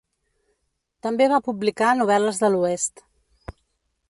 [1.07, 3.09] També va publicar novel·les de l'oest.